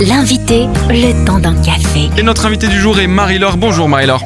[0.00, 2.08] L'invité, le temps d'un café.
[2.16, 3.56] Et notre invité du jour est Marie-Laure.
[3.56, 4.22] Bonjour Marie-Laure.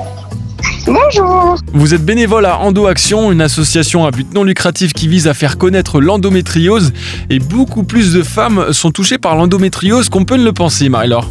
[0.86, 1.56] Bonjour.
[1.72, 5.34] Vous êtes bénévole à Endo Action, une association à but non lucratif qui vise à
[5.34, 6.92] faire connaître l'endométriose.
[7.30, 11.30] Et beaucoup plus de femmes sont touchées par l'endométriose qu'on peut ne le penser, Marie-Laure.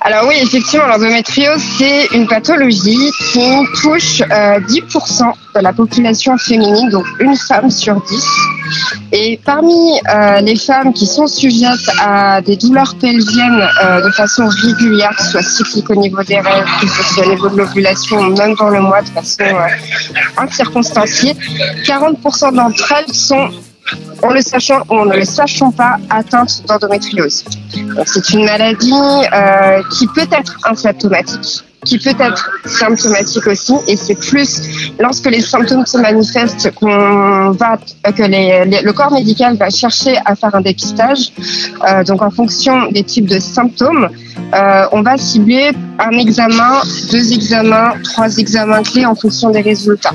[0.00, 3.50] Alors oui, effectivement, l'endométriose, c'est une pathologie qui
[3.82, 8.24] touche euh, 10% de la population féminine, donc une femme sur 10.
[9.12, 14.46] Et parmi euh, les femmes qui sont sujettes à des douleurs pelviennes euh, de façon
[14.46, 17.56] régulière, que ce soit cyclique au niveau des règles, que ce soit au niveau de
[17.56, 19.66] l'ovulation, même dans le mois de façon euh,
[20.36, 21.34] incirconstanciée,
[21.84, 23.48] 40% d'entre elles sont
[24.22, 27.44] en le sachant en ne le sachant pas, atteintes d'endométriose.
[28.04, 34.14] C'est une maladie euh, qui peut être asymptomatique, qui peut être symptomatique aussi, et c'est
[34.14, 40.18] plus lorsque les symptômes se manifestent qu'on va, euh, que le corps médical va chercher
[40.24, 41.32] à faire un dépistage.
[41.88, 44.08] Euh, donc en fonction des types de symptômes,
[44.54, 50.14] euh, on va cibler un examen, deux examens, trois examens clés en fonction des résultats.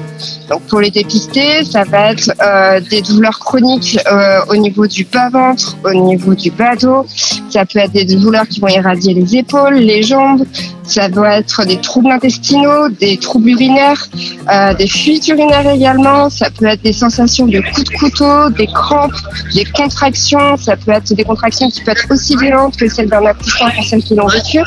[0.49, 5.03] Donc pour les dépister, ça va être euh, des douleurs chroniques euh, au niveau du
[5.05, 7.05] bas-ventre, au niveau du bas dos.
[7.49, 10.45] Ça peut être des douleurs qui vont irradier les épaules, les jambes.
[10.85, 14.07] Ça doit être des troubles intestinaux, des troubles urinaires,
[14.51, 16.29] euh, des fuites urinaires également.
[16.29, 19.13] Ça peut être des sensations de coups de couteau, des crampes,
[19.53, 20.57] des contractions.
[20.57, 23.83] Ça peut être des contractions qui peuvent être aussi violentes que celles d'un accouchement pour
[23.83, 24.59] celles qui l'ont vécu.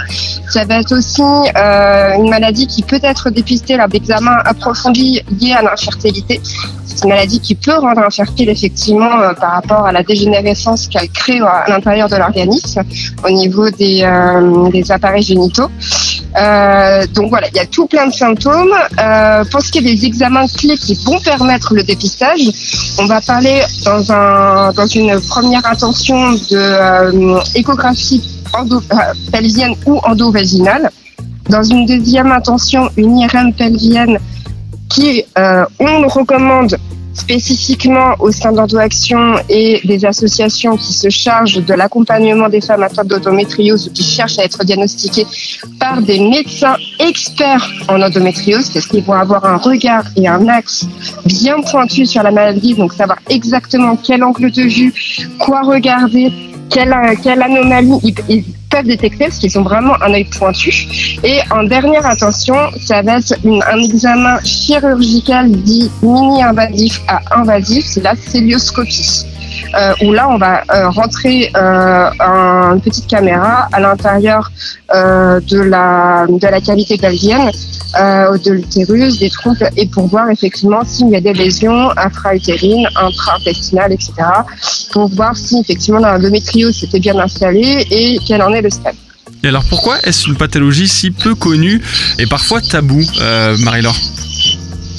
[0.49, 5.53] Ça va être aussi euh, une maladie qui peut être dépistée lors d'examens approfondis liés
[5.53, 6.41] à l'infertilité.
[6.87, 11.11] C'est une maladie qui peut rendre infertile effectivement euh, par rapport à la dégénérescence qu'elle
[11.11, 12.83] crée à l'intérieur de l'organisme
[13.23, 15.69] au niveau des, euh, des appareils génitaux.
[16.37, 18.75] Euh, donc voilà, il y a tout plein de symptômes.
[18.99, 22.41] Euh, pour ce qui est des examens clés qui vont permettre le dépistage,
[22.99, 27.33] on va parler dans, un, dans une première intention de euh,
[29.33, 30.91] pelvienne ou endovaginale.
[31.49, 34.19] Dans une deuxième intention, une IRM pelvienne
[34.89, 35.25] qui,
[35.79, 36.77] on recommande
[37.17, 43.09] spécifiquement au sein d'EndoAction et des associations qui se chargent de l'accompagnement des femmes atteintes
[43.09, 45.27] d'endométriose ou qui cherchent à être diagnostiquées
[45.81, 50.87] par des médecins experts en endométriose, parce qu'ils vont avoir un regard et un axe
[51.25, 54.93] bien pointu sur la maladie, donc savoir exactement quel angle de vue,
[55.39, 56.33] quoi regarder,
[56.71, 58.15] quelle, anomalie
[58.83, 60.87] détecter, parce qu'ils ont vraiment un œil pointu.
[61.25, 68.03] Et en dernière attention, ça va être un examen chirurgical dit mini-invasif à invasif, c'est
[68.03, 69.25] la célioscopie.
[69.79, 74.51] Euh, où là, on va euh, rentrer euh, un- une petite caméra à l'intérieur
[74.95, 77.51] euh, de, la, de la cavité pelvienne,
[77.99, 82.87] euh, de l'utérus, des trompes, et pour voir effectivement s'il y a des lésions intra-utérines,
[82.97, 84.13] intra-intestinales, etc.,
[84.93, 88.95] pour voir si effectivement l'endométriose s'était bien installée et quel en est le stade.
[89.43, 91.81] Et alors pourquoi est-ce une pathologie si peu connue
[92.19, 93.97] et parfois taboue, euh, Marie-Laure?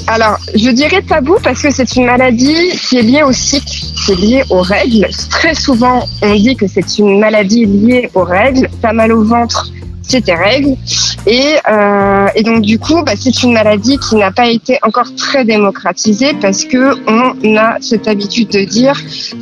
[0.09, 4.13] Alors, je dirais tabou parce que c'est une maladie qui est liée au cycle, qui
[4.13, 5.05] est liée aux règles.
[5.29, 8.69] Très souvent, on dit que c'est une maladie liée aux règles.
[8.81, 9.69] T'as mal au ventre,
[10.01, 10.77] c'est tes règles.
[11.27, 15.13] Et, euh, et donc, du coup, bah, c'est une maladie qui n'a pas été encore
[15.15, 18.95] très démocratisée parce que on a cette habitude de dire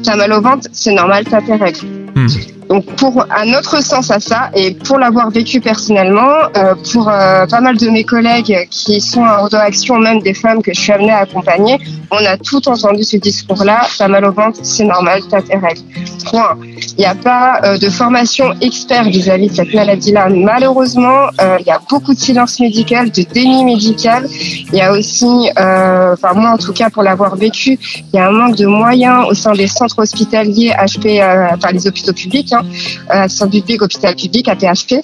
[0.03, 1.85] t'as mal au ventre, c'est normal, t'as tes règles.
[2.15, 2.27] Hmm.
[2.69, 7.45] Donc pour un autre sens à ça et pour l'avoir vécu personnellement, euh, pour euh,
[7.45, 10.91] pas mal de mes collègues qui sont en action, même des femmes que je suis
[10.91, 11.77] amenée à accompagner,
[12.11, 13.87] on a tout entendu ce discours-là.
[13.97, 15.81] T'as mal au ventre, c'est normal, t'as tes règles.
[16.29, 16.57] Point.
[16.97, 20.29] Il n'y a pas euh, de formation expert vis-à-vis de cette maladie-là.
[20.29, 24.27] Malheureusement, euh, il y a beaucoup de silence médical, de déni médical.
[24.29, 28.17] Il y a aussi, euh, enfin moi en tout cas pour l'avoir vécu, il y
[28.17, 32.13] a un manque de moyens au sein des centres hospitaliers HP, euh, enfin les hôpitaux
[32.13, 32.53] publics,
[33.13, 35.01] euh, centre public, hôpital public, APHP,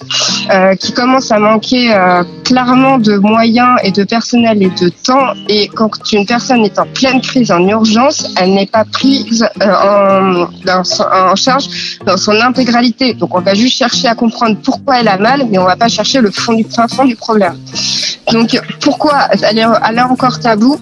[0.50, 5.34] euh, qui commence à manquer euh, clairement de moyens et de personnel et de temps.
[5.48, 10.46] Et quand une personne est en pleine crise, en urgence, elle n'est pas prise euh,
[10.66, 13.14] en, charge dans son intégralité.
[13.14, 15.88] Donc on va juste chercher à comprendre pourquoi elle a mal, mais on va pas
[15.88, 17.56] chercher le fond du fin fond du problème.
[18.32, 20.78] Donc pourquoi elle est encore tabou?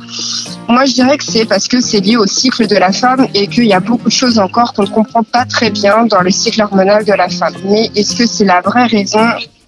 [0.70, 3.48] Moi je dirais que c'est parce que c'est lié au cycle de la femme et
[3.48, 6.30] qu'il y a beaucoup de choses encore qu'on ne comprend pas très bien dans le
[6.30, 7.54] cycle hormonal de la femme.
[7.64, 9.18] Mais est-ce que c'est la vraie raison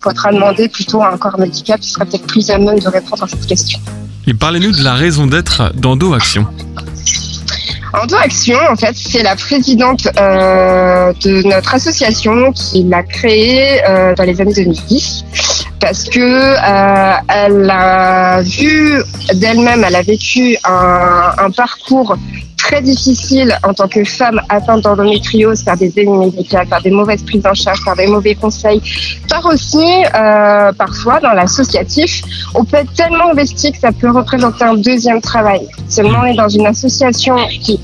[0.01, 3.25] faudra demander plutôt à un corps médical qui sera peut-être plus à même de répondre
[3.25, 3.81] à cette question?
[4.29, 6.47] Et parlez-nous de la raison d'être d'Endo Action.
[7.95, 14.15] Endo Action, en fait, c'est la présidente euh, de notre association qui l'a créée euh,
[14.15, 15.25] dans les années 2010
[15.83, 19.03] parce que euh, elle a vu
[19.35, 22.17] d'elle-même, elle a vécu un, parcours
[22.57, 27.25] très difficile en tant que femme atteinte d'endométriose par des délits médicales, par des mauvaises
[27.25, 28.81] prises en charge, par des mauvais conseils,
[29.29, 29.85] par aussi
[30.15, 32.23] euh, parfois dans l'associatif,
[32.55, 35.67] on peut être tellement investi que ça peut représenter un deuxième travail.
[35.89, 37.81] Seulement on est dans une association qui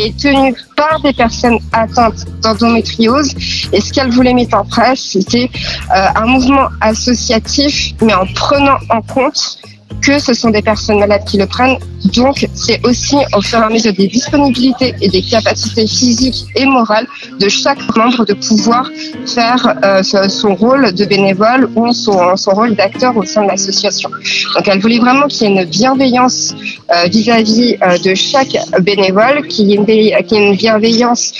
[0.00, 3.34] est tenue par des personnes atteintes d'endométriose.
[3.72, 5.50] Et ce qu'elle voulait mettre en place, c'était
[5.94, 9.58] euh, un mouvement associatif, mais en prenant en compte
[10.02, 11.78] que ce sont des personnes malades qui le prennent.
[12.14, 16.64] Donc, c'est aussi au fur et à mesure des disponibilités et des capacités physiques et
[16.64, 17.06] morales
[17.38, 18.90] de chaque membre de pouvoir
[19.26, 24.10] faire euh, son rôle de bénévole ou son, son rôle d'acteur au sein de l'association.
[24.54, 26.54] Donc, elle voulait vraiment qu'il y ait une bienveillance
[26.90, 31.32] euh, vis-à-vis euh, de chaque bénévole, qu'il y, ait une, une bienveillance